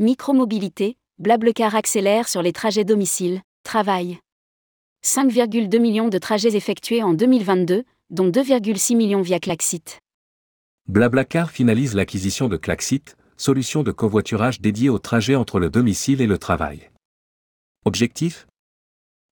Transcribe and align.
Micromobilité, 0.00 0.96
Blablecar 1.18 1.74
accélère 1.74 2.26
sur 2.26 2.40
les 2.40 2.54
trajets 2.54 2.86
domicile, 2.86 3.42
travail. 3.64 4.18
5,2 5.04 5.78
millions 5.78 6.08
de 6.08 6.16
trajets 6.16 6.56
effectués 6.56 7.02
en 7.02 7.12
2022, 7.12 7.84
dont 8.08 8.30
2,6 8.30 8.96
millions 8.96 9.20
via 9.20 9.38
Klaxit. 9.38 9.98
Blablacar 10.88 11.50
finalise 11.50 11.94
l'acquisition 11.94 12.48
de 12.48 12.56
Klaxit, 12.56 13.14
solution 13.36 13.82
de 13.82 13.92
covoiturage 13.92 14.62
dédiée 14.62 14.88
au 14.88 14.98
trajet 14.98 15.34
entre 15.34 15.60
le 15.60 15.68
domicile 15.68 16.22
et 16.22 16.26
le 16.26 16.38
travail. 16.38 16.90
Objectif? 17.84 18.46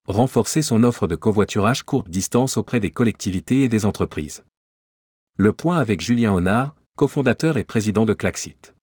Renforcer 0.07 0.61
son 0.61 0.85
offre 0.85 1.07
de 1.07 1.17
covoiturage 1.17 1.83
courte 1.83 2.11
distance 2.11 2.59
auprès 2.59 2.79
des 2.79 2.91
collectivités 2.91 3.63
et 3.63 3.71
des 3.71 3.87
entreprises. 3.87 4.45
Le 5.39 5.55
point 5.55 5.79
avec 5.79 6.03
Julien 6.03 6.35
Honard, 6.35 6.77
cofondateur 6.95 7.57
et 7.57 7.65
président 7.65 8.05
de 8.05 8.13
Klaxit 8.13 8.75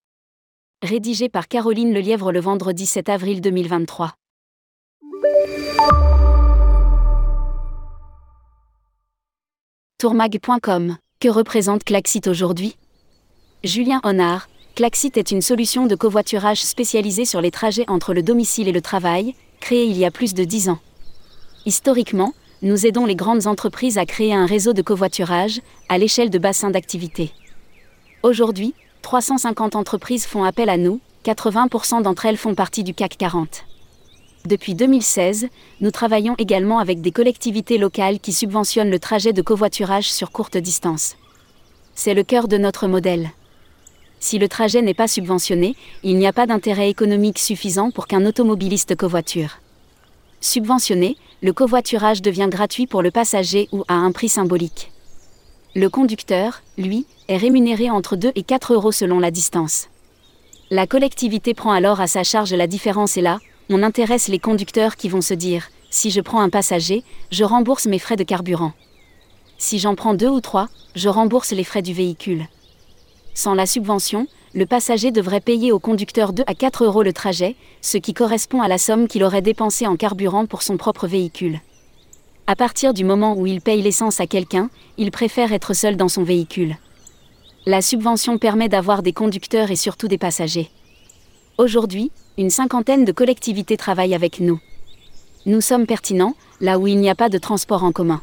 rédigé 0.85 1.27
par 1.27 1.48
Caroline 1.48 1.94
Lelièvre 1.94 2.31
le 2.31 2.39
vendredi 2.39 2.85
7 2.85 3.09
avril 3.09 3.41
2023. 3.41 4.13
Tourmag.com 9.99 10.98
Que 11.20 11.27
représente 11.27 11.84
Klaxit 11.84 12.27
aujourd'hui? 12.27 12.77
Julien 13.63 13.99
Honard, 14.03 14.48
Klaxit 14.76 15.17
est 15.17 15.31
une 15.31 15.41
solution 15.41 15.88
de 15.88 15.95
covoiturage 15.95 16.62
spécialisée 16.62 17.26
sur 17.26 17.41
les 17.41 17.52
trajets 17.52 17.85
entre 17.88 18.13
le 18.13 18.21
domicile 18.21 18.67
et 18.67 18.73
le 18.73 18.81
travail, 18.81 19.34
créée 19.59 19.85
il 19.85 19.98
y 19.98 20.05
a 20.05 20.12
plus 20.12 20.34
de 20.34 20.43
10 20.43 20.70
ans. 20.70 20.79
Historiquement, 21.65 22.34
nous 22.62 22.85
aidons 22.85 23.05
les 23.05 23.15
grandes 23.15 23.48
entreprises 23.48 23.98
à 23.98 24.05
créer 24.05 24.34
un 24.34 24.45
réseau 24.45 24.73
de 24.73 24.81
covoiturage, 24.81 25.62
à 25.90 25.98
l'échelle 25.98 26.29
de 26.29 26.38
bassins 26.38 26.70
d'activité. 26.70 27.31
Aujourd'hui, 28.21 28.73
350 29.05 29.75
entreprises 29.75 30.25
font 30.25 30.43
appel 30.43 30.67
à 30.67 30.77
nous, 30.77 30.99
80% 31.25 32.01
d'entre 32.01 32.25
elles 32.25 32.37
font 32.37 32.55
partie 32.55 32.84
du 32.84 32.95
CAC 32.95 33.17
40. 33.20 33.63
Depuis 34.45 34.73
2016, 34.73 35.47
nous 35.79 35.91
travaillons 35.91 36.34
également 36.39 36.79
avec 36.79 37.01
des 37.01 37.12
collectivités 37.12 37.77
locales 37.77 38.20
qui 38.20 38.34
subventionnent 38.34 38.89
le 38.89 38.97
trajet 38.97 39.31
de 39.31 39.43
covoiturage 39.43 40.12
sur 40.12 40.31
courte 40.31 40.57
distance. 40.57 41.17
C'est 41.93 42.15
le 42.15 42.23
cœur 42.23 42.47
de 42.47 42.57
notre 42.57 42.87
modèle. 42.87 43.29
Si 44.20 44.39
le 44.39 44.49
trajet 44.49 44.81
n'est 44.81 44.95
pas 44.95 45.07
subventionné, 45.07 45.75
il 46.01 46.17
n'y 46.17 46.25
a 46.25 46.34
pas 46.34 46.47
d'intérêt 46.47 46.90
économique 46.90 47.37
suffisant 47.37 47.91
pour 47.91 48.07
qu'un 48.07 48.25
automobiliste 48.25 48.95
covoiture. 48.95 49.59
Subventionné, 50.41 51.15
le 51.43 51.53
covoiturage 51.53 52.23
devient 52.23 52.49
gratuit 52.49 52.87
pour 52.87 53.03
le 53.03 53.12
passager 53.12 53.69
ou 53.71 53.84
à 53.87 53.93
un 53.93 54.12
prix 54.12 54.29
symbolique. 54.29 54.90
Le 55.77 55.90
conducteur, 55.90 56.62
lui, 56.77 57.05
est 57.27 57.35
rémunéré 57.35 57.90
entre 57.90 58.15
2 58.15 58.31
et 58.35 58.43
4 58.43 58.76
euros 58.76 58.93
selon 58.93 59.20
la 59.20 59.29
distance. 59.29 59.90
La 60.71 60.87
collectivité 60.87 61.54
prend 61.54 61.73
alors 61.73 61.99
à 61.99 62.07
sa 62.07 62.23
charge 62.23 62.54
la 62.54 62.65
différence 62.65 63.18
et 63.18 63.21
là, 63.21 63.40
on 63.70 63.84
intéresse 63.84 64.29
les 64.29 64.40
conducteurs 64.40 64.96
qui 64.96 65.09
vont 65.09 65.19
se 65.19 65.34
dire, 65.34 65.68
si 65.90 66.12
je 66.12 66.22
prends 66.22 66.40
un 66.40 66.47
passager, 66.47 67.03
je 67.29 67.44
rembourse 67.44 67.88
mes 67.88 68.00
frais 68.00 68.16
de 68.16 68.23
carburant. 68.23 68.72
Si 69.57 69.78
j'en 69.78 69.96
prends 69.96 70.13
deux 70.13 70.29
ou 70.29 70.40
trois, 70.40 70.69
je 70.96 71.09
rembourse 71.09 71.51
les 71.51 71.66
frais 71.66 71.81
du 71.81 71.91
véhicule. 71.91 72.46
Sans 73.34 73.53
la 73.53 73.66
subvention, 73.66 74.28
le 74.53 74.66
passager 74.66 75.12
devrait 75.12 75.41
payer 75.41 75.73
au 75.73 75.79
conducteur 75.79 76.31
2 76.31 76.44
à 76.47 76.53
4 76.53 76.85
euros 76.85 77.03
le 77.03 77.12
trajet, 77.12 77.57
ce 77.81 77.97
qui 77.97 78.13
correspond 78.13 78.62
à 78.62 78.69
la 78.69 78.78
somme 78.78 79.09
qu'il 79.09 79.25
aurait 79.25 79.41
dépensée 79.41 79.88
en 79.88 79.97
carburant 79.97 80.46
pour 80.46 80.63
son 80.63 80.78
propre 80.78 81.06
véhicule. 81.06 81.59
À 82.47 82.56
partir 82.56 82.94
du 82.94 83.03
moment 83.03 83.34
où 83.34 83.47
il 83.47 83.59
paye 83.59 83.81
l'essence 83.81 84.19
à 84.19 84.28
quelqu'un, 84.28 84.69
il 84.97 85.09
préfère 85.09 85.51
être 85.51 85.74
seul 85.74 85.97
dans 85.97 86.07
son 86.07 86.22
véhicule. 86.22 86.78
La 87.66 87.81
subvention 87.81 88.38
permet 88.38 88.69
d'avoir 88.69 89.02
des 89.02 89.13
conducteurs 89.13 89.72
et 89.72 89.75
surtout 89.75 90.07
des 90.07 90.19
passagers. 90.19 90.69
Aujourd'hui, 91.57 92.12
une 92.38 92.52
cinquantaine 92.52 93.03
de 93.03 93.12
collectivités 93.12 93.78
travaillent 93.78 94.14
avec 94.14 94.40
nous. 94.40 94.59
Nous 95.47 95.59
sommes 95.59 95.88
pertinents, 95.88 96.36
là 96.62 96.78
où 96.78 96.86
il 96.86 97.00
n'y 97.00 97.09
a 97.09 97.16
pas 97.16 97.30
de 97.30 97.40
transport 97.40 97.84
en 97.84 97.92
commun. 97.92 98.22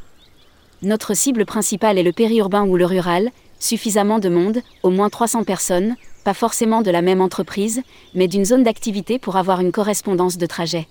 Notre 0.83 1.15
cible 1.15 1.45
principale 1.45 1.99
est 1.99 2.05
le 2.05 2.13
périurbain 2.13 2.65
ou 2.65 2.77
le 2.77 2.87
rural, 2.87 3.31
suffisamment 3.59 4.21
de 4.21 4.29
monde, 4.29 4.63
au 4.85 4.91
moins 4.91 5.11
300 5.11 5.43
personnes, 5.43 5.97
pas 6.23 6.35
forcément 6.35 6.83
de 6.83 6.93
la 6.93 7.03
même 7.03 7.21
entreprise, 7.21 7.83
mais 8.15 8.29
d'une 8.29 8.45
zone 8.45 8.63
d'activité 8.63 9.19
pour 9.19 9.35
avoir 9.35 9.61
une 9.61 9.73
correspondance 9.73 10.39
de 10.39 10.47
trajet. 10.47 10.87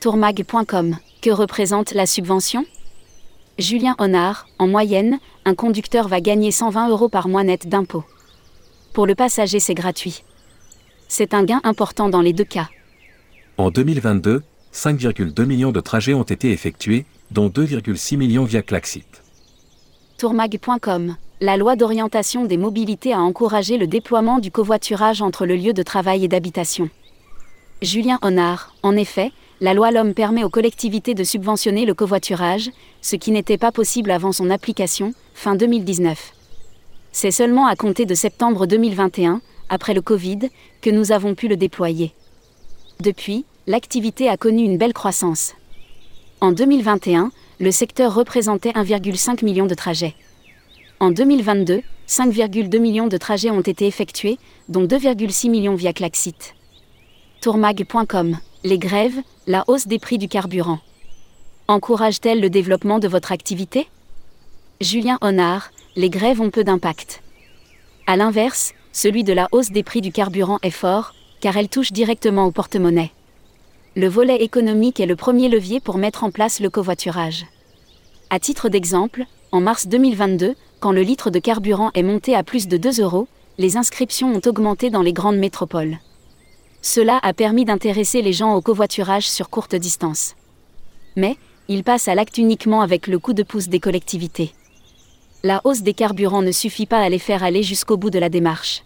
Tourmag.com 0.00 0.96
que 1.20 1.28
représente 1.28 1.92
la 1.92 2.06
subvention? 2.06 2.64
Julien 3.58 3.94
Honard, 3.98 4.46
en 4.58 4.66
moyenne, 4.66 5.18
un 5.44 5.54
conducteur 5.54 6.08
va 6.08 6.22
gagner 6.22 6.52
120 6.52 6.88
euros 6.88 7.10
par 7.10 7.28
mois 7.28 7.44
net 7.44 7.68
d'impôts. 7.68 8.04
Pour 8.94 9.06
le 9.06 9.14
passager, 9.14 9.60
c'est 9.60 9.74
gratuit. 9.74 10.24
C'est 11.08 11.34
un 11.34 11.44
gain 11.44 11.60
important 11.64 12.08
dans 12.08 12.22
les 12.22 12.32
deux 12.32 12.44
cas. 12.44 12.70
En 13.58 13.70
2022, 13.70 14.42
5,2 14.72 15.44
millions 15.44 15.70
de 15.70 15.80
trajets 15.80 16.14
ont 16.14 16.22
été 16.22 16.50
effectués, 16.50 17.04
dont 17.30 17.48
2,6 17.48 18.16
millions 18.16 18.44
via 18.44 18.62
Klaxit. 18.62 19.04
Tourmag.com 20.16 21.16
La 21.42 21.58
loi 21.58 21.76
d'orientation 21.76 22.46
des 22.46 22.56
mobilités 22.56 23.12
a 23.12 23.20
encouragé 23.20 23.76
le 23.76 23.86
déploiement 23.86 24.38
du 24.38 24.50
covoiturage 24.50 25.20
entre 25.20 25.44
le 25.44 25.56
lieu 25.56 25.74
de 25.74 25.82
travail 25.82 26.24
et 26.24 26.28
d'habitation. 26.28 26.88
Julien 27.82 28.18
Honard, 28.22 28.74
en 28.82 28.96
effet, 28.96 29.30
la 29.60 29.74
loi 29.74 29.90
LOM 29.90 30.14
permet 30.14 30.42
aux 30.42 30.50
collectivités 30.50 31.14
de 31.14 31.24
subventionner 31.24 31.84
le 31.84 31.94
covoiturage, 31.94 32.70
ce 33.02 33.16
qui 33.16 33.30
n'était 33.30 33.58
pas 33.58 33.72
possible 33.72 34.10
avant 34.10 34.32
son 34.32 34.48
application, 34.48 35.12
fin 35.34 35.54
2019. 35.54 36.32
C'est 37.12 37.30
seulement 37.30 37.66
à 37.66 37.76
compter 37.76 38.06
de 38.06 38.14
septembre 38.14 38.66
2021, 38.66 39.42
après 39.68 39.92
le 39.92 40.00
Covid, 40.00 40.48
que 40.80 40.90
nous 40.90 41.12
avons 41.12 41.34
pu 41.34 41.46
le 41.46 41.56
déployer. 41.56 42.12
Depuis, 43.00 43.44
l'activité 43.66 44.28
a 44.28 44.38
connu 44.38 44.62
une 44.62 44.78
belle 44.78 44.94
croissance. 44.94 45.54
En 46.40 46.52
2021, 46.52 47.30
le 47.58 47.70
secteur 47.70 48.14
représentait 48.14 48.70
1,5 48.70 49.44
million 49.44 49.66
de 49.66 49.74
trajets. 49.74 50.14
En 51.00 51.10
2022, 51.10 51.82
5,2 52.08 52.78
millions 52.78 53.08
de 53.08 53.16
trajets 53.18 53.50
ont 53.50 53.60
été 53.60 53.86
effectués, 53.86 54.38
dont 54.68 54.84
2,6 54.84 55.50
millions 55.50 55.74
via 55.74 55.92
Klaxit. 55.92 56.54
Tourmag.com 57.42 58.38
Les 58.62 58.78
grèves, 58.78 59.22
la 59.46 59.64
hausse 59.68 59.86
des 59.86 59.98
prix 59.98 60.18
du 60.18 60.28
carburant. 60.28 60.80
Encourage-t-elle 61.66 62.40
le 62.40 62.50
développement 62.50 62.98
de 62.98 63.08
votre 63.08 63.32
activité? 63.32 63.88
Julien 64.82 65.16
Honard, 65.22 65.70
les 65.96 66.10
grèves 66.10 66.42
ont 66.42 66.50
peu 66.50 66.62
d'impact. 66.62 67.22
A 68.06 68.18
l'inverse, 68.18 68.74
celui 68.92 69.24
de 69.24 69.32
la 69.32 69.48
hausse 69.52 69.70
des 69.70 69.82
prix 69.82 70.02
du 70.02 70.12
carburant 70.12 70.58
est 70.62 70.70
fort, 70.70 71.14
car 71.40 71.56
elle 71.56 71.70
touche 71.70 71.92
directement 71.92 72.44
au 72.44 72.50
porte-monnaie. 72.50 73.12
Le 73.96 74.08
volet 74.08 74.42
économique 74.42 75.00
est 75.00 75.06
le 75.06 75.16
premier 75.16 75.48
levier 75.48 75.80
pour 75.80 75.96
mettre 75.96 76.22
en 76.22 76.30
place 76.30 76.60
le 76.60 76.68
covoiturage. 76.68 77.46
À 78.28 78.38
titre 78.38 78.68
d'exemple, 78.68 79.24
en 79.52 79.62
mars 79.62 79.86
2022, 79.86 80.54
quand 80.80 80.92
le 80.92 81.00
litre 81.00 81.30
de 81.30 81.38
carburant 81.38 81.92
est 81.94 82.02
monté 82.02 82.34
à 82.34 82.42
plus 82.42 82.68
de 82.68 82.76
2 82.76 83.00
euros, 83.00 83.26
les 83.56 83.78
inscriptions 83.78 84.34
ont 84.34 84.42
augmenté 84.46 84.90
dans 84.90 85.02
les 85.02 85.14
grandes 85.14 85.38
métropoles. 85.38 85.98
Cela 86.82 87.18
a 87.22 87.34
permis 87.34 87.66
d'intéresser 87.66 88.22
les 88.22 88.32
gens 88.32 88.54
au 88.54 88.62
covoiturage 88.62 89.28
sur 89.28 89.50
courte 89.50 89.74
distance. 89.74 90.34
Mais, 91.14 91.36
il 91.68 91.84
passe 91.84 92.08
à 92.08 92.14
l'acte 92.14 92.38
uniquement 92.38 92.80
avec 92.80 93.06
le 93.06 93.18
coup 93.18 93.34
de 93.34 93.42
pouce 93.42 93.68
des 93.68 93.80
collectivités. 93.80 94.54
La 95.42 95.60
hausse 95.64 95.82
des 95.82 95.94
carburants 95.94 96.42
ne 96.42 96.52
suffit 96.52 96.86
pas 96.86 97.00
à 97.00 97.08
les 97.08 97.18
faire 97.18 97.44
aller 97.44 97.62
jusqu'au 97.62 97.96
bout 97.96 98.10
de 98.10 98.18
la 98.18 98.30
démarche. 98.30 98.82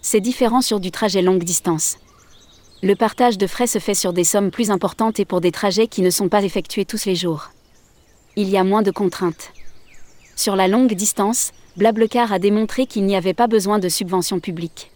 C'est 0.00 0.20
différent 0.20 0.60
sur 0.60 0.80
du 0.80 0.90
trajet 0.90 1.22
longue 1.22 1.44
distance. 1.44 1.96
Le 2.82 2.96
partage 2.96 3.38
de 3.38 3.46
frais 3.46 3.68
se 3.68 3.78
fait 3.78 3.94
sur 3.94 4.12
des 4.12 4.24
sommes 4.24 4.50
plus 4.50 4.72
importantes 4.72 5.20
et 5.20 5.24
pour 5.24 5.40
des 5.40 5.52
trajets 5.52 5.86
qui 5.86 6.02
ne 6.02 6.10
sont 6.10 6.28
pas 6.28 6.42
effectués 6.42 6.84
tous 6.84 7.04
les 7.04 7.14
jours. 7.14 7.50
Il 8.34 8.48
y 8.48 8.56
a 8.56 8.64
moins 8.64 8.82
de 8.82 8.90
contraintes. 8.90 9.52
Sur 10.34 10.56
la 10.56 10.66
longue 10.66 10.94
distance, 10.94 11.52
Blablecar 11.76 12.32
a 12.32 12.40
démontré 12.40 12.86
qu'il 12.86 13.04
n'y 13.04 13.14
avait 13.14 13.34
pas 13.34 13.46
besoin 13.46 13.78
de 13.78 13.88
subventions 13.88 14.40
publiques 14.40 14.91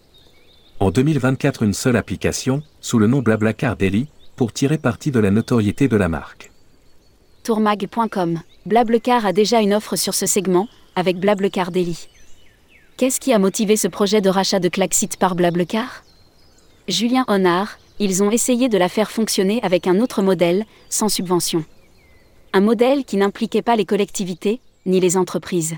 en 0.79 0.91
2024 0.91 1.63
une 1.63 1.73
seule 1.73 1.97
application, 1.97 2.63
sous 2.81 2.99
le 2.99 3.07
nom 3.07 3.21
Blablacar 3.21 3.77
Daily, 3.77 4.09
pour 4.37 4.53
tirer 4.53 4.77
parti 4.77 5.11
de 5.11 5.19
la 5.19 5.31
notoriété 5.31 5.89
de 5.89 5.97
la 5.97 6.09
marque. 6.09 6.53
Tourmag.com 7.45 8.41
Blablacar 8.67 9.25
a 9.25 9.33
déjà 9.33 9.61
une 9.61 9.73
offre 9.73 9.97
sur 9.97 10.15
ce 10.15 10.27
segment, 10.27 10.69
avec 10.95 11.19
Blablacar 11.19 11.71
Daily. 11.71 12.09
Qu'est-ce 12.97 13.21
qui 13.21 13.33
a 13.33 13.39
motivé 13.39 13.77
ce 13.77 13.89
projet 13.89 14.21
de 14.21 14.29
rachat 14.29 14.59
de 14.59 14.69
Klaxit 14.69 15.17
par 15.19 15.35
Blablacar? 15.35 16.03
Julien 16.89 17.25
Honard, 17.29 17.79
ils 17.99 18.23
ont 18.23 18.31
essayé 18.31 18.69
de 18.69 18.79
la 18.79 18.89
faire 18.89 19.11
fonctionner 19.11 19.61
avec 19.63 19.87
un 19.87 20.01
autre 20.01 20.23
modèle, 20.23 20.65
sans 20.91 21.09
subvention. 21.09 21.65
Un 22.53 22.61
modèle 22.61 23.05
qui 23.05 23.17
n'impliquait 23.17 23.63
pas 23.63 23.77
les 23.77 23.87
collectivités, 23.87 24.61
ni 24.85 25.01
les 25.01 25.17
entreprises. 25.17 25.77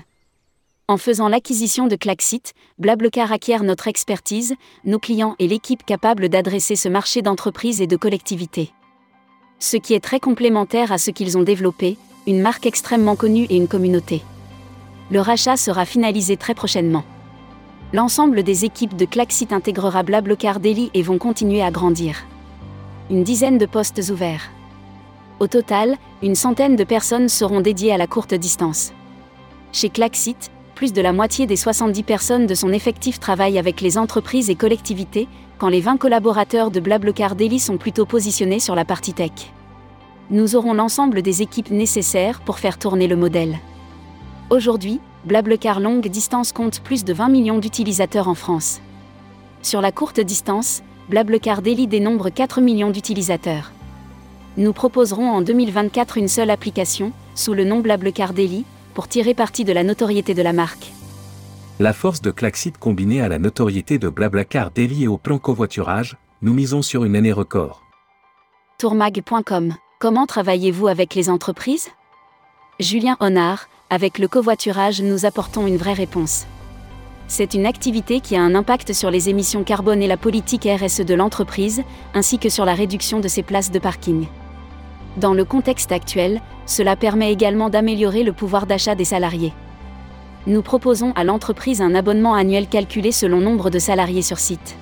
En 0.89 0.97
faisant 0.97 1.29
l'acquisition 1.29 1.85
de 1.85 1.95
Klaxit, 1.95 2.55
Blablecar 2.79 3.31
acquiert 3.31 3.61
notre 3.61 3.87
expertise, 3.87 4.55
nos 4.85 4.97
clients 4.97 5.35
et 5.37 5.47
l'équipe 5.47 5.85
capable 5.85 6.29
d'adresser 6.29 6.75
ce 6.75 6.89
marché 6.89 7.21
d'entreprise 7.21 7.79
et 7.79 7.85
de 7.85 7.95
collectivités. 7.95 8.71
Ce 9.59 9.77
qui 9.77 9.93
est 9.93 9.99
très 9.99 10.19
complémentaire 10.19 10.91
à 10.91 10.97
ce 10.97 11.11
qu'ils 11.11 11.37
ont 11.37 11.43
développé, 11.43 11.95
une 12.25 12.41
marque 12.41 12.65
extrêmement 12.65 13.15
connue 13.15 13.45
et 13.51 13.55
une 13.55 13.67
communauté. 13.67 14.23
Le 15.11 15.21
rachat 15.21 15.57
sera 15.57 15.85
finalisé 15.85 16.37
très 16.37 16.55
prochainement. 16.55 17.03
L'ensemble 17.93 18.41
des 18.41 18.65
équipes 18.65 18.97
de 18.97 19.05
Klaxit 19.05 19.53
intégrera 19.53 20.01
Blablacar 20.01 20.59
Daily 20.59 20.89
et 20.95 21.03
vont 21.03 21.19
continuer 21.19 21.61
à 21.61 21.69
grandir. 21.69 22.25
Une 23.11 23.23
dizaine 23.23 23.59
de 23.59 23.67
postes 23.67 24.01
ouverts. 24.09 24.49
Au 25.39 25.45
total, 25.45 25.97
une 26.23 26.33
centaine 26.33 26.75
de 26.75 26.83
personnes 26.83 27.29
seront 27.29 27.61
dédiées 27.61 27.93
à 27.93 27.97
la 27.97 28.07
courte 28.07 28.33
distance. 28.33 28.91
Chez 29.71 29.89
Klaxit, 29.89 30.49
plus 30.79 30.93
de 30.93 31.01
la 31.01 31.11
moitié 31.11 31.45
des 31.45 31.57
70 31.57 32.03
personnes 32.03 32.47
de 32.47 32.55
son 32.55 32.71
effectif 32.71 33.19
travaillent 33.19 33.59
avec 33.59 33.81
les 33.81 33.97
entreprises 33.97 34.49
et 34.49 34.55
collectivités, 34.55 35.27
quand 35.57 35.67
les 35.67 35.81
20 35.81 35.97
collaborateurs 35.97 36.71
de 36.71 36.79
Blablacar 36.79 37.35
Daily 37.35 37.59
sont 37.59 37.75
plutôt 37.75 38.05
positionnés 38.05 38.61
sur 38.61 38.75
la 38.75 38.85
partie 38.85 39.11
tech. 39.11 39.51
Nous 40.29 40.55
aurons 40.55 40.73
l'ensemble 40.73 41.21
des 41.21 41.41
équipes 41.41 41.69
nécessaires 41.69 42.39
pour 42.39 42.59
faire 42.59 42.79
tourner 42.79 43.09
le 43.09 43.17
modèle. 43.17 43.57
Aujourd'hui, 44.49 45.01
Blablacar 45.25 45.81
longue 45.81 46.07
distance 46.07 46.53
compte 46.53 46.79
plus 46.79 47.03
de 47.03 47.11
20 47.11 47.27
millions 47.27 47.59
d'utilisateurs 47.59 48.29
en 48.29 48.35
France. 48.35 48.79
Sur 49.61 49.81
la 49.81 49.91
courte 49.91 50.21
distance, 50.21 50.81
Blablacar 51.09 51.61
Daily 51.61 51.87
dénombre 51.87 52.29
4 52.29 52.61
millions 52.61 52.91
d'utilisateurs. 52.91 53.73
Nous 54.55 54.71
proposerons 54.71 55.29
en 55.29 55.41
2024 55.41 56.17
une 56.17 56.29
seule 56.29 56.49
application, 56.49 57.11
sous 57.35 57.53
le 57.53 57.65
nom 57.65 57.81
Blablacar 57.81 58.31
Daily, 58.31 58.63
pour 58.93 59.07
tirer 59.07 59.33
parti 59.33 59.63
de 59.63 59.73
la 59.73 59.83
notoriété 59.83 60.33
de 60.33 60.41
la 60.41 60.53
marque. 60.53 60.91
La 61.79 61.93
force 61.93 62.21
de 62.21 62.31
Klaxit 62.31 62.77
combinée 62.77 63.21
à 63.21 63.29
la 63.29 63.39
notoriété 63.39 63.99
de 63.99 64.09
Blablacar 64.09 64.71
et 64.75 65.07
au 65.07 65.17
plan 65.17 65.39
covoiturage, 65.39 66.17
nous 66.41 66.53
misons 66.53 66.81
sur 66.81 67.05
une 67.05 67.15
année 67.15 67.31
record. 67.31 67.83
Tourmag.com 68.79 69.73
Comment 69.99 70.25
travaillez-vous 70.25 70.87
avec 70.87 71.15
les 71.15 71.29
entreprises? 71.29 71.89
Julien 72.79 73.17
Honard, 73.19 73.67
avec 73.89 74.17
le 74.17 74.29
covoiturage, 74.29 75.01
nous 75.01 75.25
apportons 75.25 75.67
une 75.67 75.75
vraie 75.75 75.93
réponse. 75.93 76.45
C'est 77.27 77.53
une 77.53 77.65
activité 77.65 78.21
qui 78.21 78.35
a 78.35 78.41
un 78.41 78.55
impact 78.55 78.93
sur 78.93 79.11
les 79.11 79.29
émissions 79.29 79.63
carbone 79.63 80.01
et 80.01 80.07
la 80.07 80.17
politique 80.17 80.65
RSE 80.65 81.01
de 81.01 81.13
l'entreprise, 81.13 81.83
ainsi 82.13 82.39
que 82.39 82.49
sur 82.49 82.65
la 82.65 82.73
réduction 82.73 83.19
de 83.19 83.27
ses 83.27 83.43
places 83.43 83.71
de 83.71 83.79
parking. 83.79 84.27
Dans 85.19 85.33
le 85.33 85.43
contexte 85.43 85.91
actuel, 85.91 86.41
cela 86.65 86.95
permet 86.95 87.31
également 87.31 87.69
d'améliorer 87.69 88.23
le 88.23 88.31
pouvoir 88.31 88.65
d'achat 88.65 88.95
des 88.95 89.05
salariés. 89.05 89.53
Nous 90.47 90.61
proposons 90.61 91.11
à 91.15 91.25
l'entreprise 91.25 91.81
un 91.81 91.93
abonnement 91.93 92.33
annuel 92.33 92.67
calculé 92.67 93.11
selon 93.11 93.41
nombre 93.41 93.69
de 93.69 93.79
salariés 93.79 94.21
sur 94.21 94.39
site. 94.39 94.77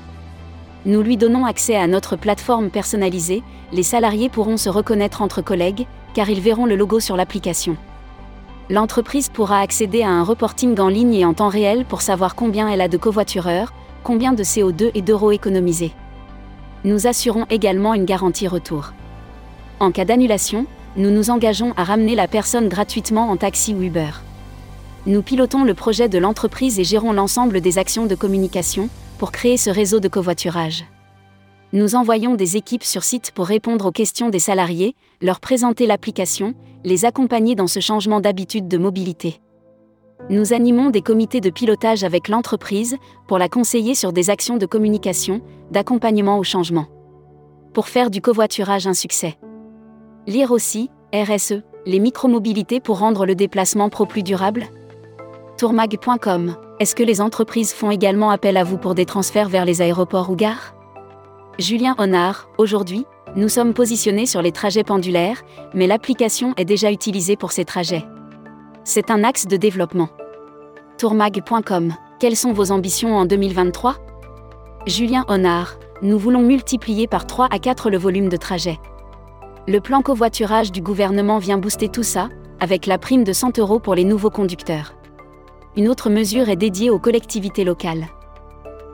Nous 0.86 1.02
lui 1.02 1.18
donnons 1.18 1.46
accès 1.46 1.76
à 1.76 1.88
notre 1.88 2.16
plateforme 2.16 2.70
personnalisée, 2.70 3.42
les 3.74 3.84
salariés 3.84 4.30
pourront 4.30 4.58
se 4.58 4.70
reconnaître 4.70 5.24
entre 5.24 5.42
collègues, 5.42 5.88
car 6.14 6.30
ils 6.30 6.40
verront 6.40 6.68
le 6.68 6.76
logo 6.76 7.00
sur 7.00 7.18
l'application 7.18 7.76
l'entreprise 8.70 9.30
pourra 9.30 9.62
accéder 9.62 10.04
à 10.04 10.10
un 10.10 10.24
reporting 10.24 10.78
en 10.80 10.90
ligne 10.90 11.14
et 11.14 11.26
en 11.26 11.34
temps 11.34 11.48
réel 11.48 11.86
pour 11.86 12.02
savoir 12.02 12.36
combien 12.36 12.68
elle 12.68 12.82
a 12.82 12.88
de 12.88 12.98
covoitureurs, 12.98 13.74
combien 14.04 14.34
de 14.34 14.44
CO2 14.44 14.92
et 14.94 15.02
d'euros 15.02 15.32
économisés. 15.32 15.94
Nous 16.84 17.08
assurons 17.08 17.46
également 17.50 17.94
une 17.94 18.06
garantie 18.06 18.48
retour. 18.48 18.92
En 19.80 19.92
cas 19.92 20.06
d'annulation, 20.06 20.66
nous 20.96 21.12
nous 21.12 21.30
engageons 21.30 21.74
à 21.78 21.84
ramener 21.84 22.16
la 22.16 22.28
personne 22.28 22.68
gratuitement 22.68 23.30
en 23.30 23.38
taxi 23.38 23.76
ou 23.76 23.84
Uber. 23.84 24.10
Nous 25.06 25.22
pilotons 25.22 25.64
le 25.64 25.76
projet 25.76 26.10
de 26.10 26.18
l'entreprise 26.18 26.80
et 26.80 26.84
gérons 26.84 27.14
l'ensemble 27.14 27.62
des 27.62 27.78
actions 27.78 28.08
de 28.08 28.16
communication 28.16 28.90
pour 29.20 29.32
créer 29.32 29.56
ce 29.56 29.70
réseau 29.70 30.00
de 30.00 30.08
covoiturage. 30.08 30.86
Nous 31.74 31.96
envoyons 31.96 32.36
des 32.36 32.58
équipes 32.58 32.84
sur 32.84 33.04
site 33.04 33.32
pour 33.32 33.46
répondre 33.46 33.86
aux 33.86 33.92
questions 33.92 34.30
des 34.30 34.40
salariés, 34.40 34.96
leur 35.22 35.40
présenter 35.40 35.86
l'application, 35.86 36.56
les 36.84 37.06
accompagner 37.06 37.54
dans 37.56 37.68
ce 37.68 37.80
changement 37.80 38.20
d'habitude 38.20 38.68
de 38.68 38.78
mobilité. 38.78 39.42
Nous 40.30 40.54
animons 40.54 40.90
des 40.90 41.02
comités 41.02 41.42
de 41.42 41.52
pilotage 41.52 42.04
avec 42.04 42.30
l'entreprise 42.30 42.98
pour 43.28 43.38
la 43.38 43.48
conseiller 43.48 43.94
sur 43.94 44.12
des 44.12 44.32
actions 44.32 44.58
de 44.58 44.66
communication, 44.66 45.42
d'accompagnement 45.70 46.40
au 46.40 46.44
changement. 46.44 46.88
Pour 47.74 47.88
faire 47.88 48.10
du 48.10 48.22
covoiturage 48.22 48.88
un 48.88 48.94
succès. 48.96 49.38
Lire 50.28 50.52
aussi, 50.52 50.90
RSE, 51.14 51.62
les 51.86 52.00
micromobilités 52.00 52.82
pour 52.82 53.00
rendre 53.00 53.26
le 53.26 53.34
déplacement 53.34 53.88
pro 53.88 54.06
plus 54.06 54.24
durable? 54.24 54.66
Tourmag.com 55.58 56.58
Est-ce 56.82 56.96
que 56.96 57.04
les 57.04 57.22
entreprises 57.22 57.72
font 57.72 57.92
également 57.92 58.30
appel 58.30 58.58
à 58.58 58.66
vous 58.66 58.78
pour 58.78 58.94
des 58.94 59.06
transferts 59.06 59.48
vers 59.48 59.64
les 59.64 59.82
aéroports 59.82 60.30
ou 60.30 60.36
gares? 60.36 60.76
Julien 61.60 61.96
Honard, 61.98 62.50
aujourd'hui, 62.58 63.06
nous 63.38 63.48
sommes 63.48 63.74
positionnés 63.74 64.26
sur 64.26 64.42
les 64.42 64.52
trajets 64.52 64.84
pendulaires, 64.84 65.44
mais 65.74 65.88
l'application 65.88 66.54
est 66.58 66.66
déjà 66.66 66.92
utilisée 66.92 67.38
pour 67.38 67.54
ces 67.54 67.64
trajets. 67.64 68.04
C'est 68.84 69.10
un 69.10 69.24
axe 69.24 69.48
de 69.48 69.56
développement. 69.56 70.10
Tourmag.com 70.98 71.94
Quelles 72.20 72.36
sont 72.36 72.52
vos 72.52 72.74
ambitions 72.74 73.16
en 73.16 73.26
2023 73.26 73.96
Julien 74.88 75.24
Honard, 75.30 75.80
nous 76.02 76.20
voulons 76.20 76.42
multiplier 76.42 77.08
par 77.08 77.28
3 77.28 77.48
à 77.50 77.60
4 77.60 77.90
le 77.90 77.98
volume 77.98 78.28
de 78.28 78.36
trajets. 78.36 78.78
Le 79.68 79.80
plan 79.80 80.02
covoiturage 80.02 80.72
du 80.72 80.82
gouvernement 80.82 81.40
vient 81.40 81.58
booster 81.58 81.90
tout 81.90 82.04
ça, 82.04 82.30
avec 82.60 82.86
la 82.86 82.98
prime 82.98 83.24
de 83.24 83.34
100 83.34 83.60
euros 83.60 83.80
pour 83.80 83.96
les 83.96 84.04
nouveaux 84.04 84.30
conducteurs. 84.30 84.96
Une 85.76 85.90
autre 85.90 86.10
mesure 86.10 86.50
est 86.50 86.56
dédiée 86.56 86.90
aux 86.90 87.00
collectivités 87.00 87.64
locales 87.64 88.08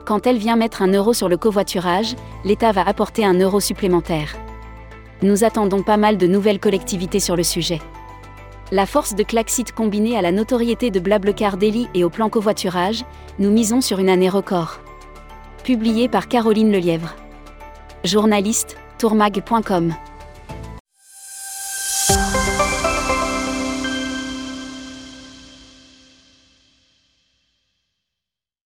quand 0.04 0.26
elle 0.26 0.36
vient 0.36 0.56
mettre 0.56 0.82
un 0.82 0.92
euro 0.92 1.12
sur 1.12 1.28
le 1.28 1.36
covoiturage, 1.36 2.14
l'État 2.44 2.72
va 2.72 2.86
apporter 2.86 3.24
un 3.24 3.34
euro 3.34 3.60
supplémentaire. 3.60 4.36
Nous 5.22 5.44
attendons 5.44 5.82
pas 5.82 5.96
mal 5.96 6.18
de 6.18 6.26
nouvelles 6.26 6.60
collectivités 6.60 7.20
sur 7.20 7.36
le 7.36 7.42
sujet. 7.42 7.80
La 8.70 8.86
force 8.86 9.14
de 9.14 9.22
Klaxit 9.22 9.72
combinée 9.72 10.16
à 10.16 10.22
la 10.22 10.32
notoriété 10.32 10.90
de 10.90 11.00
Blablacar 11.00 11.56
Daily 11.56 11.88
et 11.94 12.04
au 12.04 12.10
plan 12.10 12.28
covoiturage, 12.28 13.04
nous 13.38 13.50
misons 13.50 13.80
sur 13.80 13.98
une 13.98 14.08
année 14.08 14.28
record. 14.28 14.80
Publié 15.64 16.08
par 16.08 16.28
Caroline 16.28 16.70
Lelièvre. 16.70 17.14
Journaliste, 18.04 18.76
tourmag.com. 18.98 19.94